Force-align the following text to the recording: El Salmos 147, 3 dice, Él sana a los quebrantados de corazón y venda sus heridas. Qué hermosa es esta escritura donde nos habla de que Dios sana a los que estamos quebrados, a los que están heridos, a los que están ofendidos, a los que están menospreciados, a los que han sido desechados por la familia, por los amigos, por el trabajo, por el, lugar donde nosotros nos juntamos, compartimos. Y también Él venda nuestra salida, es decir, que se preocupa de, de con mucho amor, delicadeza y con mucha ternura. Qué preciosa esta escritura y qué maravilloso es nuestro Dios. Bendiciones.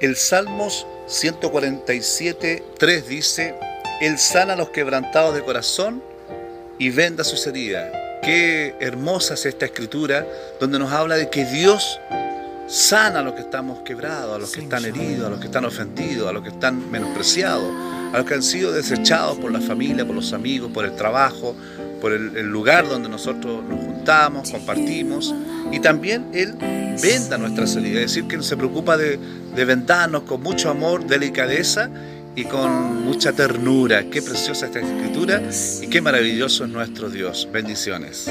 El 0.00 0.16
Salmos 0.16 0.86
147, 1.06 2.64
3 2.78 3.08
dice, 3.08 3.54
Él 4.00 4.18
sana 4.18 4.54
a 4.54 4.56
los 4.56 4.70
quebrantados 4.70 5.34
de 5.34 5.44
corazón 5.44 6.02
y 6.78 6.90
venda 6.90 7.22
sus 7.22 7.46
heridas. 7.46 7.92
Qué 8.20 8.74
hermosa 8.80 9.34
es 9.34 9.46
esta 9.46 9.66
escritura 9.66 10.26
donde 10.58 10.80
nos 10.80 10.90
habla 10.90 11.16
de 11.16 11.30
que 11.30 11.44
Dios 11.44 12.00
sana 12.66 13.20
a 13.20 13.22
los 13.22 13.34
que 13.34 13.42
estamos 13.42 13.80
quebrados, 13.80 14.34
a 14.34 14.38
los 14.38 14.50
que 14.50 14.62
están 14.62 14.84
heridos, 14.84 15.26
a 15.26 15.30
los 15.30 15.38
que 15.38 15.46
están 15.46 15.64
ofendidos, 15.64 16.28
a 16.28 16.32
los 16.32 16.42
que 16.42 16.48
están 16.48 16.90
menospreciados, 16.90 17.72
a 18.14 18.18
los 18.18 18.26
que 18.26 18.34
han 18.34 18.44
sido 18.44 18.70
desechados 18.70 19.38
por 19.38 19.50
la 19.50 19.60
familia, 19.60 20.06
por 20.06 20.14
los 20.14 20.32
amigos, 20.32 20.70
por 20.72 20.84
el 20.84 20.94
trabajo, 20.94 21.56
por 22.00 22.12
el, 22.12 22.46
lugar 22.46 22.88
donde 22.88 23.08
nosotros 23.08 23.64
nos 23.68 23.80
juntamos, 23.80 24.52
compartimos. 24.52 25.34
Y 25.72 25.80
también 25.80 26.26
Él 26.32 26.54
venda 27.02 27.38
nuestra 27.38 27.66
salida, 27.66 28.00
es 28.00 28.12
decir, 28.12 28.28
que 28.28 28.40
se 28.40 28.56
preocupa 28.56 28.96
de, 28.96 29.18
de 29.56 30.20
con 30.24 30.42
mucho 30.44 30.70
amor, 30.70 31.04
delicadeza 31.08 31.90
y 32.36 32.44
con 32.44 33.04
mucha 33.04 33.32
ternura. 33.32 34.04
Qué 34.04 34.22
preciosa 34.22 34.66
esta 34.66 34.78
escritura 34.78 35.42
y 35.82 35.88
qué 35.88 36.00
maravilloso 36.00 36.66
es 36.66 36.70
nuestro 36.70 37.10
Dios. 37.10 37.48
Bendiciones. 37.52 38.30